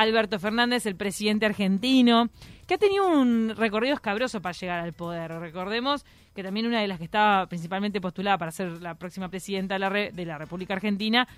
[0.00, 2.30] Alberto Fernández, el presidente argentino,
[2.66, 5.30] que ha tenido un recorrido escabroso para llegar al poder.
[5.32, 9.74] Recordemos que también una de las que estaba principalmente postulada para ser la próxima presidenta
[9.74, 11.28] de la, de la República Argentina,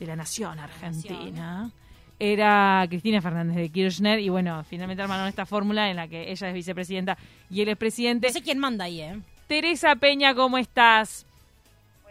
[0.00, 1.70] de la Nación Argentina,
[2.18, 4.20] era Cristina Fernández de Kirchner.
[4.20, 7.18] Y bueno, finalmente armaron esta fórmula en la que ella es vicepresidenta
[7.50, 8.28] y él es presidente.
[8.28, 9.20] No sé quién manda ahí, ¿eh?
[9.46, 11.26] Teresa Peña, ¿cómo estás?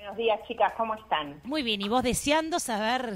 [0.08, 1.42] Buenos días, chicas, ¿cómo están?
[1.44, 3.16] Muy bien, y vos deseando saber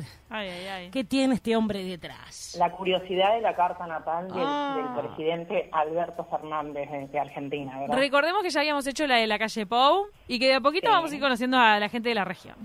[0.91, 2.53] qué tiene este hombre detrás.
[2.59, 4.99] La curiosidad de la carta natal del, ah.
[4.99, 7.97] presidente Alberto Fernández de Argentina, ¿verdad?
[7.97, 10.91] Recordemos que ya habíamos hecho la de la calle Pou y que de a poquito
[10.91, 12.57] vamos a ir conociendo a la gente de la región.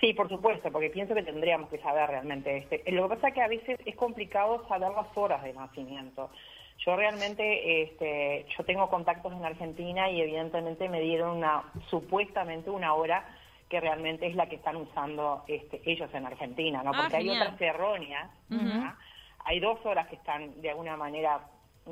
[0.00, 2.56] Sí, por supuesto, porque pienso que tendríamos que saber realmente.
[2.56, 2.90] Este.
[2.90, 6.30] Lo que pasa es que a veces es complicado saber las horas de nacimiento.
[6.84, 12.94] Yo realmente, este, yo tengo contactos en Argentina y evidentemente me dieron una, supuestamente una
[12.94, 13.24] hora
[13.68, 16.90] que realmente es la que están usando este, ellos en Argentina, ¿no?
[16.94, 18.30] Ah, Porque hay otras erróneas,
[19.44, 21.40] hay dos horas que están de alguna manera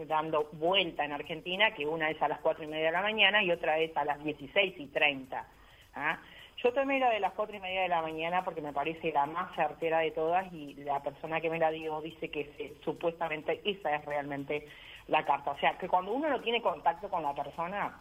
[0.07, 3.43] dando vuelta en Argentina, que una es a las cuatro y media de la mañana
[3.43, 5.47] y otra es a las dieciséis y treinta.
[5.95, 6.19] ¿ah?
[6.63, 9.27] Yo tomé la de las cuatro y media de la mañana porque me parece la
[9.27, 13.95] más certera de todas y la persona que me la dio dice que supuestamente esa
[13.97, 14.67] es realmente
[15.09, 15.53] la carta.
[15.53, 18.01] O sea, que cuando uno no tiene contacto con la persona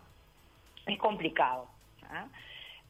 [0.85, 1.67] es complicado.
[2.09, 2.25] ¿ah?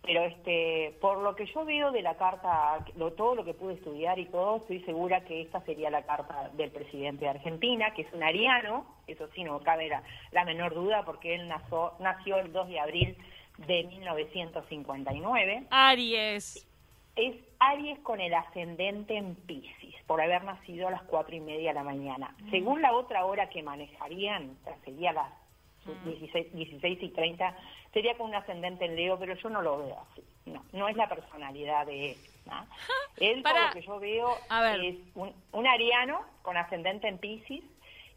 [0.04, 4.20] Pero este, por lo que yo veo de la carta, todo lo que pude estudiar
[4.20, 8.14] y todo, estoy segura que esta sería la carta del presidente de Argentina, que es
[8.14, 12.52] un ariano, eso sí, no cabe la, la menor duda, porque él nació, nació el
[12.52, 13.18] 2 de abril
[13.60, 15.68] de 1959.
[15.70, 16.68] Aries.
[17.16, 21.70] Es Aries con el ascendente en Pisces, por haber nacido a las cuatro y media
[21.70, 22.36] de la mañana.
[22.40, 22.50] Mm.
[22.50, 25.43] Según la otra hora que manejarían, sería las 16,
[25.86, 26.54] mm.
[26.54, 27.58] 16, y 30,
[27.92, 30.24] sería con un ascendente en Leo, pero yo no lo veo así.
[30.46, 32.18] No, no es la personalidad de él.
[33.20, 34.36] Él, por lo que yo veo,
[34.82, 37.64] es un, un ariano con ascendente en Pisces,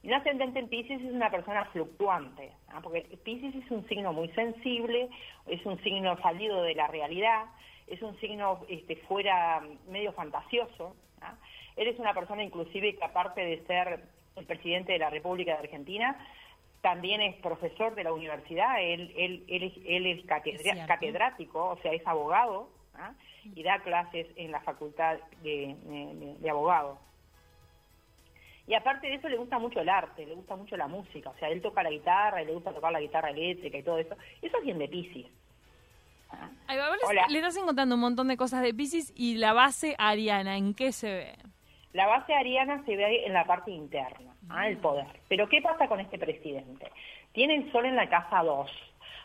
[0.07, 5.09] un ascendente en Pisces es una persona fluctuante, porque Pisces es un signo muy sensible,
[5.47, 7.47] es un signo salido de la realidad,
[7.89, 10.95] es un signo este, fuera medio fantasioso.
[11.23, 11.35] ¿ah?
[11.75, 14.05] Él es una persona inclusive que aparte de ser
[14.37, 16.17] el presidente de la República de Argentina,
[16.87, 20.25] también es profesor de la universidad, él, él, él es,
[20.87, 23.11] catedrático, o sea, es abogado ¿ah?
[23.43, 26.97] y da clases en la facultad de, de, de abogados.
[28.69, 31.39] Y aparte de eso le gusta mucho el arte, le gusta mucho la música, o
[31.39, 34.15] sea, él toca la guitarra, y le gusta tocar la guitarra eléctrica y todo eso.
[34.41, 35.27] Eso es bien de Pisces.
[36.31, 36.49] Ah.
[37.29, 40.93] le estás encontrando un montón de cosas de Pisces y la base ariana, ¿en qué
[40.93, 41.37] se ve?
[41.97, 44.69] La base ariana se ve en la parte interna, ¿ah?
[44.69, 45.07] el poder.
[45.29, 46.93] Pero ¿qué pasa con este presidente?
[47.33, 48.71] Tiene el sol en la casa 2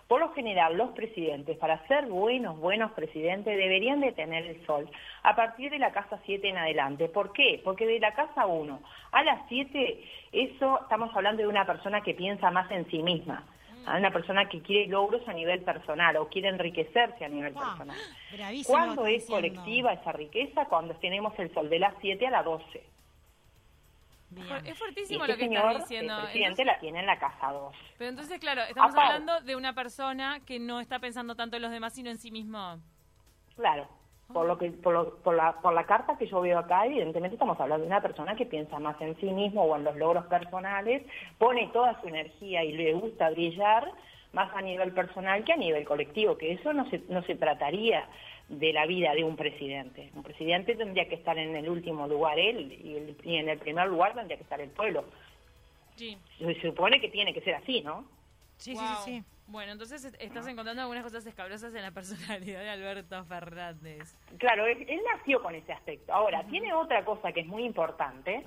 [0.07, 4.89] por lo general, los presidentes, para ser buenos, buenos presidentes, deberían de tener el sol
[5.23, 7.07] a partir de la casa 7 en adelante.
[7.07, 7.61] ¿Por qué?
[7.63, 8.81] Porque de la casa 1
[9.13, 13.45] a las 7, eso estamos hablando de una persona que piensa más en sí misma.
[13.85, 13.97] Mm.
[13.97, 17.97] Una persona que quiere logros a nivel personal o quiere enriquecerse a nivel personal.
[18.65, 20.65] ¿Cuándo es colectiva esa riqueza?
[20.65, 22.83] Cuando tenemos el sol de las 7 a las 12.
[24.65, 26.15] Es fuertísimo lo que estás diciendo.
[26.15, 27.75] El presidente la tiene en la casa 2.
[27.97, 31.71] Pero entonces, claro, estamos hablando de una persona que no está pensando tanto en los
[31.71, 32.79] demás, sino en sí mismo.
[33.55, 33.89] Claro.
[34.33, 37.59] Por, lo que, por, por, la, por la carta que yo veo acá, evidentemente estamos
[37.59, 41.03] hablando de una persona que piensa más en sí mismo o en los logros personales,
[41.37, 43.91] pone toda su energía y le gusta brillar
[44.33, 48.07] más a nivel personal que a nivel colectivo, que eso no se, no se trataría
[48.51, 50.11] de la vida de un presidente.
[50.13, 52.71] Un presidente tendría que estar en el último lugar él
[53.23, 55.05] y, en el primer lugar tendría que estar el pueblo.
[55.95, 56.17] Sí.
[56.37, 58.05] Se supone que tiene que ser así, ¿no?
[58.57, 59.23] Sí, sí, sí.
[59.51, 64.15] Bueno, entonces estás encontrando algunas cosas escabrosas en la personalidad de Alberto Fernández.
[64.37, 66.13] Claro, él, nació con ese aspecto.
[66.13, 68.45] Ahora, tiene otra cosa que es muy importante,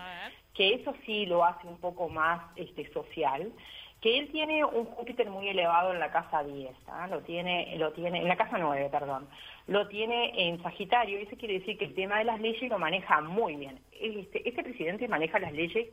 [0.55, 3.53] que eso sí lo hace un poco más este, social,
[4.01, 7.07] que él tiene un Júpiter muy elevado en la casa 10, ¿ah?
[7.07, 9.29] lo tiene, lo tiene, en la casa 9, perdón,
[9.67, 13.21] lo tiene en Sagitario, eso quiere decir que el tema de las leyes lo maneja
[13.21, 13.79] muy bien.
[13.93, 15.89] Este, este presidente maneja las leyes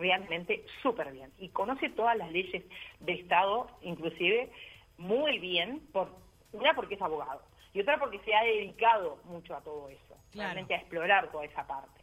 [0.00, 2.64] realmente súper bien y conoce todas las leyes
[3.00, 4.50] de Estado, inclusive
[4.98, 6.08] muy bien, por,
[6.52, 7.42] una porque es abogado
[7.72, 11.66] y otra porque se ha dedicado mucho a todo eso, realmente a explorar toda esa
[11.66, 12.00] parte.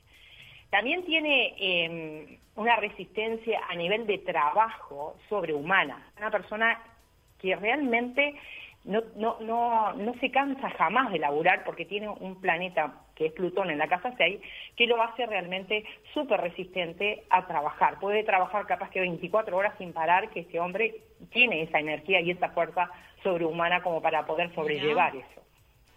[0.69, 6.81] También tiene em, una resistencia a nivel de trabajo sobrehumana, una persona
[7.39, 8.35] que realmente
[8.83, 13.33] no, no, no, no se cansa jamás de laburar porque tiene un planeta que es
[13.33, 14.39] Plutón en la casa 6,
[14.75, 15.83] que lo hace realmente
[16.13, 17.99] súper resistente a trabajar.
[17.99, 22.31] Puede trabajar capaz que 24 horas sin parar, que este hombre tiene esa energía y
[22.31, 22.91] esa fuerza
[23.23, 25.41] sobrehumana como para poder sobrellevar eso.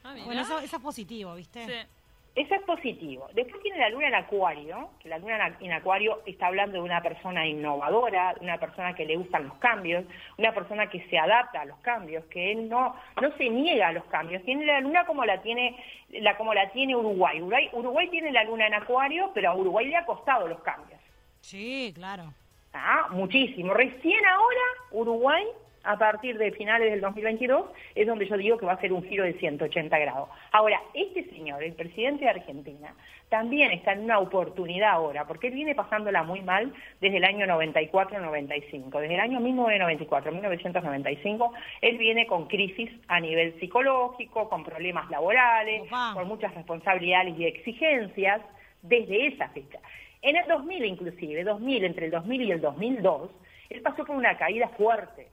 [0.03, 1.67] Ah, bueno, eso, es positivo, ¿viste?
[1.67, 2.00] Sí.
[2.37, 3.29] Eso es positivo.
[3.35, 7.03] Después tiene la luna en acuario, que la luna en acuario está hablando de una
[7.03, 10.05] persona innovadora, una persona que le gustan los cambios,
[10.39, 13.93] una persona que se adapta a los cambios, que él no, no se niega a
[13.93, 14.45] los cambios.
[14.45, 15.77] Tiene la luna como la tiene,
[16.11, 17.39] la, como la tiene Uruguay.
[17.41, 17.69] Uruguay.
[17.73, 21.01] Uruguay tiene la luna en acuario, pero a Uruguay le ha costado los cambios.
[21.41, 22.33] Sí, claro.
[22.73, 23.75] Ah, muchísimo.
[23.75, 24.61] Recién ahora
[24.93, 25.45] Uruguay
[25.85, 29.03] a partir de finales del 2022 es donde yo digo que va a ser un
[29.03, 30.29] giro de 180 grados.
[30.53, 32.95] Ahora, este señor, el presidente de Argentina,
[33.29, 37.47] también está en una oportunidad ahora, porque él viene pasándola muy mal desde el año
[37.47, 39.01] 94-95.
[39.01, 41.51] Desde el año 1994-1995,
[41.81, 48.43] él viene con crisis a nivel psicológico, con problemas laborales, con muchas responsabilidades y exigencias
[48.83, 49.79] desde esa fecha.
[50.23, 53.31] En el 2000 inclusive, 2000, entre el 2000 y el 2002,
[53.71, 55.29] él pasó por una caída fuerte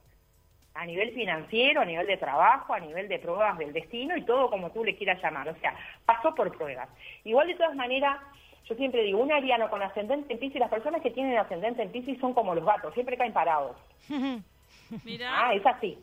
[0.78, 4.48] a nivel financiero, a nivel de trabajo, a nivel de pruebas del destino y todo
[4.48, 5.48] como tú le quieras llamar.
[5.48, 5.74] O sea,
[6.06, 6.88] pasó por pruebas.
[7.24, 8.20] Igual de todas maneras,
[8.64, 11.90] yo siempre digo, un ariano con ascendente en Pisces, las personas que tienen ascendente en
[11.90, 13.76] Pisces son como los gatos, siempre caen parados.
[15.04, 15.30] Mira.
[15.32, 15.98] Ah, es así.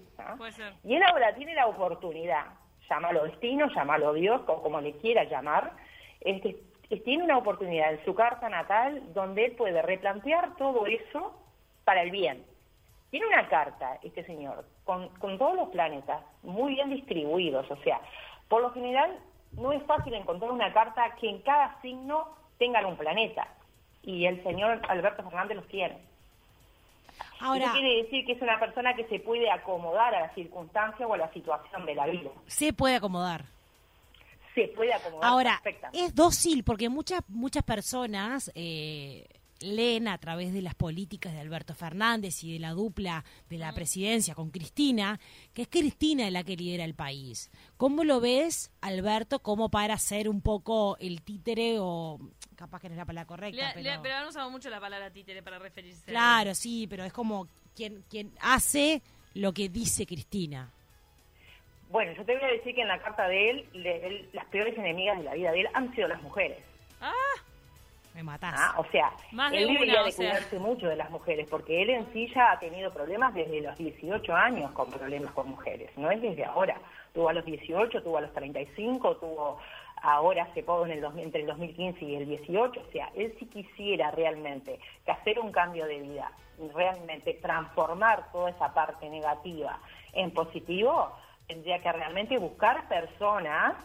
[0.83, 2.45] Y él ahora tiene la oportunidad,
[2.89, 5.72] llámalo destino, llámalo Dios, o como le quiera llamar,
[6.19, 6.57] este,
[7.06, 11.33] tiene una oportunidad en su carta natal donde él puede replantear todo eso
[11.86, 12.44] para el bien
[13.16, 17.66] tiene una carta, este señor, con, todos los planetas muy bien distribuidos.
[17.72, 18.02] O sea,
[18.50, 19.18] por lo general
[19.54, 22.28] no es fácil encontrar una carta que en cada signo
[22.58, 23.48] tenga un planeta.
[24.04, 25.98] Y el señor Alberto Fernández los tiene.
[27.40, 31.08] Ahora, Eso quiere decir que es una persona que se puede acomodar a la circunstancia
[31.08, 32.32] o a la situación de la vida.
[32.48, 33.46] Se puede acomodar.
[34.56, 35.30] Se puede acomodar.
[35.32, 35.62] Ahora,
[35.94, 39.26] es dócil porque muchas muchas personas eh,
[39.62, 43.74] leen a través de las políticas de Alberto Fernández y de la dupla de la
[43.74, 45.19] presidencia con Cristina,
[45.54, 47.52] que es Cristina la que lidera el país.
[47.78, 52.19] ¿Cómo lo ves, Alberto, como para ser un poco el títere o
[52.56, 53.72] capaz que no es la palabra correcta?
[53.74, 54.02] pero...
[54.02, 56.06] pero han usado mucho la palabra títere para referirse.
[56.06, 59.01] Claro, sí, pero es como quien, quien hace
[59.34, 60.72] lo que dice Cristina.
[61.90, 65.18] Bueno, yo te voy a decir que en la carta de él, las peores enemigas
[65.18, 66.58] de la vida de él han sido las mujeres.
[67.00, 67.13] Ah,
[68.16, 68.56] me matás.
[68.58, 69.12] Ah, o sea,
[69.52, 72.92] él debería de cuidarse mucho de las mujeres, porque él en sí ya ha tenido
[72.94, 76.80] problemas desde los 18 años con problemas con mujeres, no es desde ahora.
[77.14, 79.60] Tuvo a los 18, tuvo a los 35, tuvo
[80.02, 83.48] ahora hace poco en el entre el 2015 y el 18, o sea, él si
[83.48, 86.32] quisiera realmente que hacer un cambio de vida,
[86.74, 89.78] realmente transformar toda esa parte negativa
[90.14, 91.12] en positivo,
[91.48, 93.76] tendría que realmente buscar personas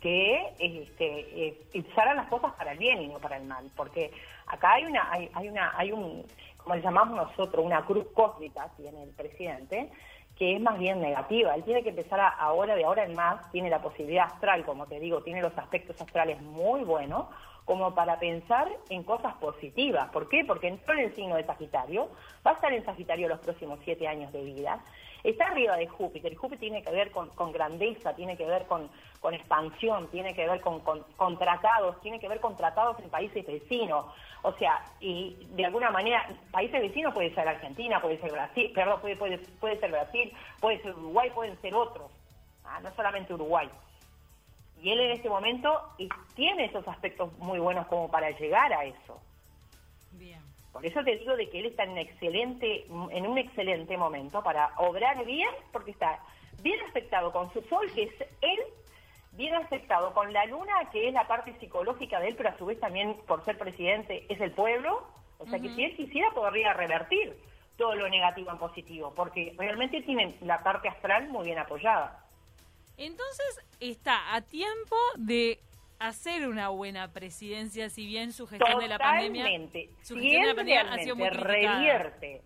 [0.00, 4.12] que este, eh, usaran las cosas para el bien y no para el mal, porque
[4.46, 6.24] acá hay una, hay, hay una, hay un,
[6.56, 9.90] como le llamamos nosotros, una cruz cósmica tiene el presidente,
[10.36, 11.54] que es más bien negativa.
[11.54, 14.86] Él tiene que empezar a, ahora, de ahora en más, tiene la posibilidad astral, como
[14.86, 17.26] te digo, tiene los aspectos astrales muy buenos,
[17.64, 20.08] como para pensar en cosas positivas.
[20.10, 20.44] ¿Por qué?
[20.46, 22.08] Porque entró en el signo de Sagitario,
[22.46, 24.80] va a estar en Sagitario los próximos siete años de vida,
[25.24, 26.34] está arriba de Júpiter.
[26.34, 28.88] Júpiter tiene que ver con, grandeza, tiene que ver con,
[29.32, 34.06] expansión, tiene que ver con, tratados, tiene que ver con tratados en países vecinos.
[34.42, 39.00] O sea, y de alguna manera, países vecinos puede ser Argentina, puede ser Brasil, perdón,
[39.00, 42.10] puede, puede, puede ser Brasil, puede ser Uruguay, pueden ser otros,
[42.64, 43.68] ah, no solamente Uruguay.
[44.80, 45.82] Y él en este momento
[46.36, 49.20] tiene esos aspectos muy buenos como para llegar a eso.
[50.78, 54.44] Por eso te digo de que él está en un excelente, en un excelente momento
[54.44, 56.20] para obrar bien, porque está
[56.62, 58.60] bien afectado con su sol, que es él,
[59.32, 62.66] bien afectado con la luna, que es la parte psicológica de él, pero a su
[62.66, 65.04] vez también por ser presidente es el pueblo.
[65.38, 67.36] O sea que si él quisiera podría revertir
[67.76, 72.24] todo lo negativo en positivo, porque realmente tienen la parte astral muy bien apoyada.
[72.96, 75.58] Entonces está a tiempo de
[75.98, 79.44] hacer una buena presidencia, si bien su gestión de la pandemia,
[80.02, 82.42] su gestión de la pandemia ha sido muy revierte,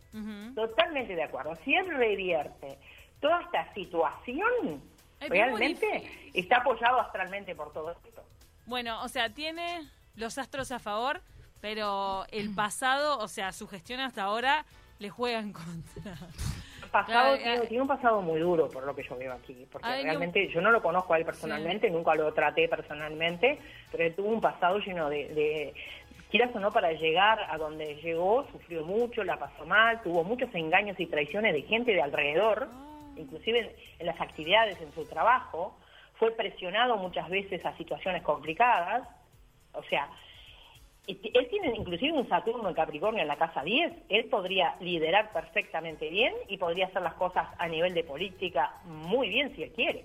[0.55, 2.79] totalmente de acuerdo, si él revierte
[3.21, 4.83] toda esta situación,
[5.21, 8.25] realmente está apoyado astralmente por todo esto.
[8.67, 11.21] Bueno, o sea, tiene los astros a favor,
[11.61, 14.65] pero el pasado, o sea, su gestión hasta ahora
[14.99, 16.17] le juega en contra
[16.93, 17.37] pasado,
[17.69, 20.71] tiene, un pasado muy duro por lo que yo veo aquí, porque realmente yo no
[20.71, 23.59] lo conozco a él personalmente, nunca lo traté personalmente,
[23.91, 25.75] pero él tuvo un pasado lleno de, de
[26.31, 30.49] quieras o no, para llegar a donde llegó, sufrió mucho, la pasó mal, tuvo muchos
[30.55, 33.15] engaños y traiciones de gente de alrededor, ah.
[33.17, 35.77] inclusive en las actividades, en su trabajo,
[36.15, 39.07] fue presionado muchas veces a situaciones complicadas,
[39.75, 40.09] o sea,
[41.07, 46.09] él tiene inclusive un Saturno en Capricornio en la casa 10, él podría liderar perfectamente
[46.09, 50.05] bien y podría hacer las cosas a nivel de política muy bien si él quiere.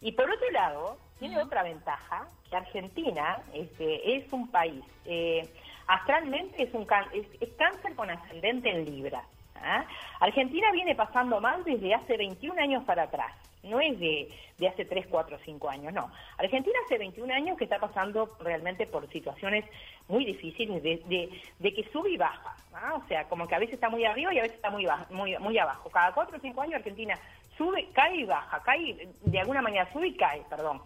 [0.00, 5.48] Y por otro lado, tiene otra ventaja, que Argentina este, es un país, eh,
[5.86, 9.24] astralmente es, un es, cáncer con ascendente en Libra.
[9.56, 9.84] ¿ah?
[10.20, 13.32] Argentina viene pasando mal desde hace 21 años para atrás
[13.62, 14.28] no es de,
[14.58, 16.10] de, hace 3, 4, 5 años, no.
[16.38, 19.64] Argentina hace 21 años que está pasando realmente por situaciones
[20.08, 22.56] muy difíciles de, de, que sube y baja,
[22.94, 25.36] o sea, como que a veces está muy arriba y a veces está muy, muy,
[25.38, 25.90] muy abajo.
[25.90, 27.18] Cada 4 o 5 años Argentina
[27.56, 30.80] sube, cae y baja, cae, de alguna manera sube y cae, perdón.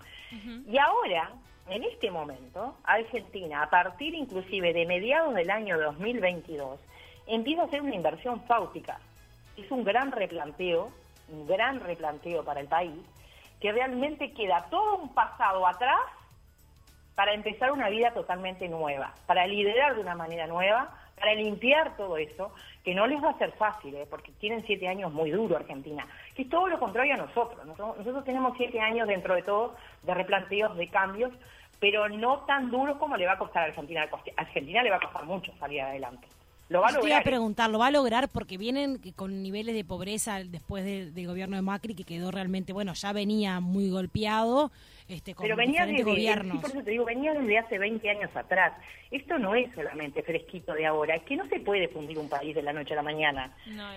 [0.68, 1.33] Y ahora,
[1.71, 6.78] en este momento, Argentina, a partir inclusive de mediados del año 2022,
[7.26, 9.00] empieza a hacer una inversión fáutica.
[9.56, 10.92] Es un gran replanteo
[11.28, 13.00] un gran replanteo para el país,
[13.61, 16.00] que realmente queda todo un pasado atrás
[17.14, 22.18] para empezar una vida totalmente nueva, para liderar de una manera nueva, para limpiar todo
[22.18, 22.52] eso,
[22.85, 24.06] que no les va a ser fácil, ¿eh?
[24.09, 27.64] porque tienen siete años muy duro Argentina, que es todo lo contrario a nosotros.
[27.64, 27.99] nosotros.
[27.99, 31.33] Nosotros tenemos siete años dentro de todo de replanteos, de cambios,
[31.80, 34.02] pero no tan duros como le va a costar a Argentina.
[34.02, 36.28] A Argentina le va a costar mucho salir adelante.
[36.68, 37.20] Lo va a lograr.
[37.20, 38.28] a preguntar, ¿lo va a lograr?
[38.28, 42.92] Porque vienen con niveles de pobreza después del gobierno de Macri, que quedó realmente, bueno,
[42.94, 44.73] ya venía muy golpeado.
[45.08, 46.58] Este, con Pero venía desde, gobiernos.
[46.58, 48.73] por eso te digo, venía desde hace 20 años atrás.
[49.12, 52.56] Esto no es solamente fresquito de ahora, es que no se puede fundir un país
[52.56, 53.54] de la noche a la mañana.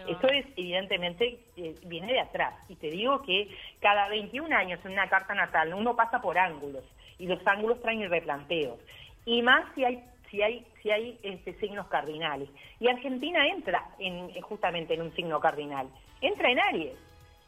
[0.07, 2.53] Esto es, evidentemente, eh, viene de atrás.
[2.69, 3.49] Y te digo que
[3.79, 6.83] cada 21 años en una carta natal uno pasa por ángulos,
[7.17, 8.77] y los ángulos traen replanteos.
[9.25, 12.49] Y más si hay si hay si hay este, signos cardinales.
[12.79, 15.89] Y Argentina entra en, justamente en un signo cardinal,
[16.21, 16.97] entra en Aries.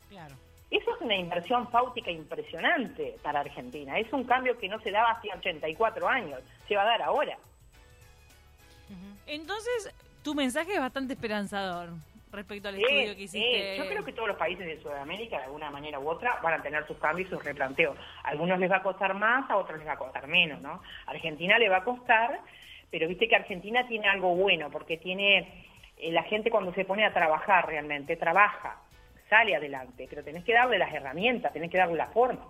[0.09, 0.35] Claro.
[0.69, 3.99] Eso es una inversión fáutica impresionante para Argentina.
[3.99, 7.37] Es un cambio que no se daba hace 84 años, se va a dar ahora.
[9.27, 11.89] Entonces, tu mensaje es bastante esperanzador
[12.31, 13.77] respecto al estudio que hiciste.
[13.77, 16.63] yo creo que todos los países de Sudamérica, de alguna manera u otra, van a
[16.63, 17.97] tener sus cambios y sus replanteos.
[18.23, 20.81] A algunos les va a costar más, a otros les va a costar menos, ¿no?
[21.05, 22.39] A Argentina le va a costar,
[22.91, 25.65] pero viste que Argentina tiene algo bueno, porque tiene,
[25.97, 28.77] eh, la gente cuando se pone a trabajar realmente, trabaja,
[29.29, 32.45] sale adelante, pero tenés que darle las herramientas, tenés que darle la forma,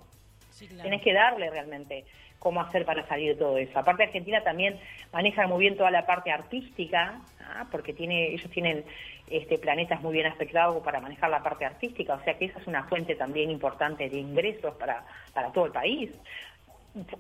[0.81, 2.05] tenés que darle realmente
[2.39, 3.77] cómo hacer para salir de todo eso.
[3.77, 4.79] Aparte Argentina también
[5.13, 7.67] maneja muy bien toda la parte artística, ¿ah?
[7.69, 8.83] porque tiene, ellos tienen
[9.29, 12.65] este, planetas muy bien aspectados para manejar la parte artística, o sea que esa es
[12.65, 15.05] una fuente también importante de ingresos para,
[15.35, 16.09] para todo el país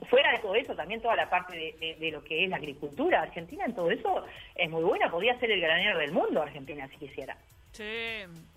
[0.09, 3.21] fuera de todo eso, también toda la parte de, lo que es la agricultura.
[3.21, 4.25] Argentina en todo eso
[4.55, 7.37] es muy buena, podría ser el granero del mundo Argentina si quisiera.
[7.71, 7.83] Sí,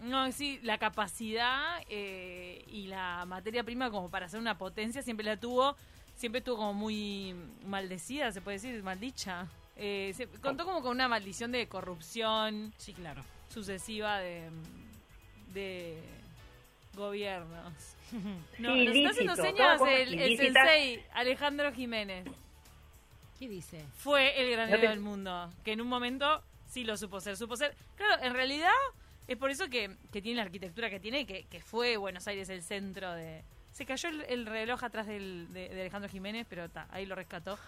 [0.00, 5.24] no, sí, la capacidad eh, y la materia prima como para ser una potencia siempre
[5.24, 5.76] la tuvo,
[6.16, 9.46] siempre estuvo como muy maldecida, se puede decir, maldicha.
[9.76, 12.72] Eh, se contó como con una maldición de corrupción.
[12.76, 13.22] Sí, claro.
[13.48, 14.50] Sucesiva de,
[15.52, 16.02] de
[16.94, 17.72] gobiernos.
[18.58, 22.28] No, nos está haciendo señas el, sensei Alejandro Jiménez.
[23.38, 23.84] ¿Qué dice?
[23.96, 27.74] Fue el granero del mundo, que en un momento sí lo supo ser, supo ser.
[27.96, 28.70] Claro, en realidad
[29.26, 32.62] es por eso que, tiene la arquitectura que tiene, que, que fue Buenos Aires el
[32.62, 33.42] centro de...
[33.72, 37.58] Se cayó el, reloj atrás del, de, Alejandro Jiménez, pero ahí lo rescató.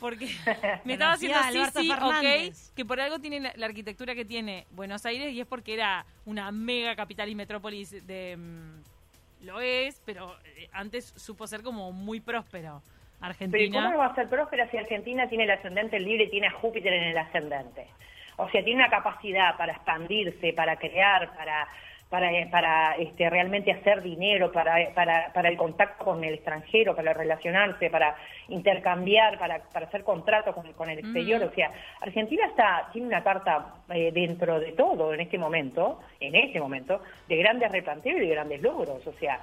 [0.00, 0.26] Porque
[0.84, 5.04] me estaba haciendo así, sí, ok, que por algo tiene la, arquitectura que tiene Buenos
[5.06, 8.36] Aires y es porque era una mega capital y metrópolis de...
[8.36, 12.82] Mm, lo es, pero eh, antes supo ser como muy próspero.
[13.20, 13.70] Argentina.
[13.72, 16.52] Pero ¿cómo va a ser próspera si Argentina tiene el ascendente libre y tiene a
[16.52, 17.88] Júpiter en el ascendente?
[18.36, 21.66] O sea, tiene una capacidad para expandirse, para crear, para
[22.08, 27.12] para, para este, realmente hacer dinero, para, para, para el contacto con el extranjero, para
[27.12, 28.16] relacionarse, para
[28.48, 31.42] intercambiar, para, para hacer contratos con, con el exterior.
[31.42, 36.34] O sea, Argentina está tiene una carta eh, dentro de todo en este momento, en
[36.34, 39.06] este momento, de grandes replanteos y de grandes logros.
[39.06, 39.40] O sea,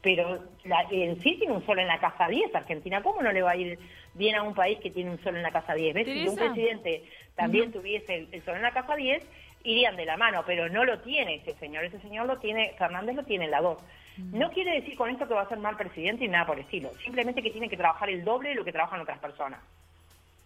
[0.00, 3.02] pero la, en sí tiene un sol en la casa 10 Argentina.
[3.02, 3.78] ¿Cómo no le va a ir
[4.12, 5.94] bien a un país que tiene un sol en la casa 10?
[5.94, 6.06] ¿Ves?
[6.06, 7.04] Si un presidente
[7.34, 9.26] también tuviese el, el sol en la casa 10
[9.64, 13.16] irían de la mano, pero no lo tiene ese señor, ese señor lo tiene, Fernández
[13.16, 13.82] lo tiene en la dos.
[14.16, 14.38] Mm.
[14.38, 16.64] No quiere decir con esto que va a ser mal presidente y nada por el
[16.64, 19.60] estilo, simplemente que tiene que trabajar el doble de lo que trabajan otras personas.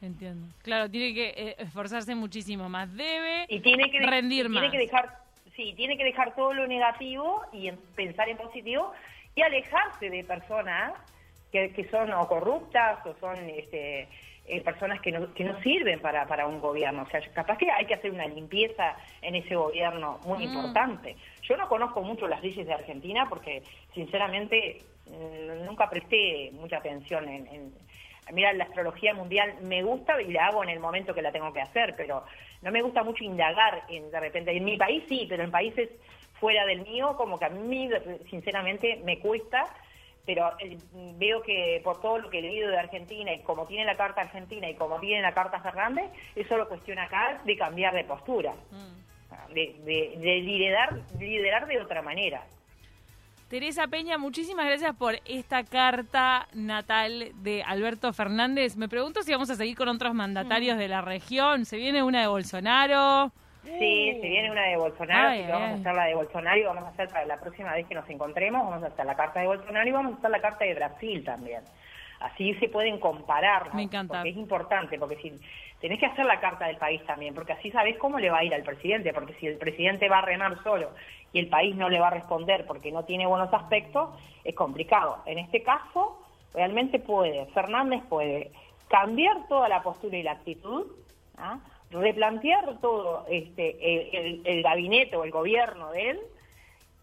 [0.01, 0.47] Entiendo.
[0.63, 4.63] Claro, tiene que eh, esforzarse muchísimo más, debe y tiene que rendir más.
[4.63, 5.19] Tiene que dejar,
[5.57, 8.93] sí, tiene que dejar todo lo negativo y pensar en positivo
[9.35, 10.93] y alejarse de personas
[11.51, 14.07] que, que son o corruptas o son este,
[14.49, 17.03] eh, personas que no, que no sirven para, para un gobierno.
[17.03, 20.43] O sea, capaz que hay que hacer una limpieza en ese gobierno muy mm.
[20.43, 21.17] importante.
[21.43, 23.63] Yo no conozco mucho las leyes de Argentina porque,
[23.95, 27.73] sinceramente, mm, nunca presté mucha atención en,
[28.31, 31.51] Mira, la astrología mundial me gusta y la hago en el momento que la tengo
[31.51, 32.25] que hacer, pero
[32.61, 34.55] no me gusta mucho indagar en, de repente.
[34.55, 35.89] En mi país sí, pero en países
[36.35, 37.89] fuera del mío, como que a mí,
[38.29, 39.65] sinceramente, me cuesta
[40.29, 40.77] pero eh,
[41.17, 44.21] veo que por todo lo que he leído de Argentina y como tiene la carta
[44.21, 46.05] Argentina y como tiene la carta Fernández,
[46.37, 49.55] es solo cuestión acá de cambiar de postura, Mm.
[49.55, 52.43] de, de- de liderar, liderar de otra manera.
[53.49, 58.77] Teresa Peña, muchísimas gracias por esta carta natal de Alberto Fernández.
[58.77, 61.65] Me pregunto si vamos a seguir con otros mandatarios de la región.
[61.65, 63.33] ¿Se viene una de Bolsonaro?
[63.65, 65.75] Sí, se viene una de Bolsonaro, Ay, así que vamos ay.
[65.75, 68.09] a hacer la de Bolsonaro y vamos a hacer para la próxima vez que nos
[68.09, 70.75] encontremos, vamos a hacer la carta de Bolsonaro y vamos a hacer la carta de
[70.75, 71.63] Brasil también.
[72.21, 74.15] Así se pueden comparar, Me encanta.
[74.15, 75.33] porque es importante, porque si
[75.81, 78.45] tenés que hacer la carta del país también, porque así sabés cómo le va a
[78.45, 80.91] ir al presidente, porque si el presidente va a remar solo
[81.33, 84.11] y el país no le va a responder porque no tiene buenos aspectos,
[84.43, 85.19] es complicado.
[85.27, 86.21] En este caso,
[86.55, 88.51] realmente puede, Fernández puede
[88.89, 90.87] cambiar toda la postura y la actitud,
[91.37, 91.59] ¿ah?
[91.91, 96.21] Replantear todo este el, el- gabinete o el gobierno de él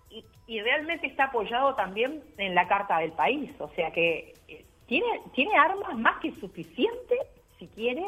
[0.10, 4.64] y, y realmente está apoyado también en la carta del país, o sea que eh,
[4.88, 7.20] tiene tiene armas más que suficientes,
[7.58, 8.06] si quiere,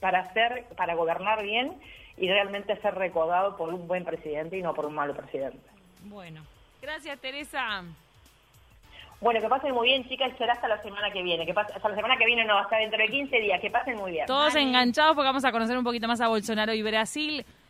[0.00, 1.74] para hacer para gobernar bien
[2.16, 5.60] y realmente ser recordado por un buen presidente y no por un malo presidente.
[6.04, 6.42] Bueno.
[6.82, 7.82] Gracias, Teresa.
[9.20, 11.44] Bueno, que pasen muy bien, chicas, será hasta la semana que viene.
[11.44, 13.60] Que pas- hasta la semana que viene, no, hasta dentro de 15 días.
[13.60, 14.26] Que pasen muy bien.
[14.26, 17.44] Todos enganchados porque vamos a conocer un poquito más a Bolsonaro y Brasil.